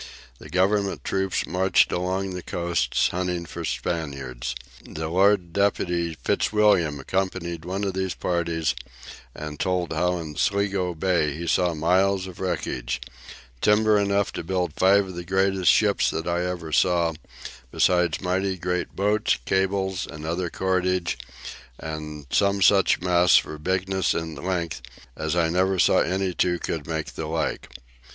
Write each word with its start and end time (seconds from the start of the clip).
The 0.39 0.49
Government 0.49 1.03
troops 1.03 1.45
marched 1.45 1.91
along 1.91 2.31
the 2.33 2.41
coasts 2.41 3.09
hunting 3.09 3.45
for 3.45 3.63
Spaniards. 3.63 4.55
The 4.83 5.07
Lord 5.07 5.53
Deputy 5.53 6.15
Fitzwilliam 6.23 6.99
accompanied 6.99 7.65
one 7.65 7.83
of 7.83 7.93
these 7.93 8.15
parties, 8.15 8.73
and 9.35 9.59
told 9.59 9.93
how 9.93 10.17
in 10.17 10.37
Sligo 10.37 10.95
Bay 10.95 11.35
he 11.37 11.45
saw 11.45 11.75
miles 11.75 12.25
of 12.25 12.39
wreckage, 12.39 12.99
"timber 13.61 13.99
enough 13.99 14.33
to 14.33 14.43
build 14.43 14.73
five 14.75 15.05
of 15.09 15.15
the 15.15 15.23
greatest 15.23 15.71
ships 15.71 16.09
that 16.09 16.25
ever 16.25 16.69
I 16.69 16.71
saw, 16.71 17.13
besides 17.69 18.21
mighty 18.21 18.57
great 18.57 18.95
boats, 18.95 19.37
cables, 19.45 20.07
and 20.07 20.25
other 20.25 20.49
cordage, 20.49 21.15
and 21.77 22.25
some 22.31 22.63
such 22.63 22.99
masts 23.01 23.37
for 23.37 23.59
bigness 23.59 24.15
and 24.15 24.35
length, 24.43 24.81
as 25.15 25.35
I 25.35 25.49
never 25.49 25.77
saw 25.77 25.99
any 25.99 26.33
two 26.33 26.57
could 26.57 26.87
make 26.87 27.13
the 27.13 27.27
like." 27.27 27.69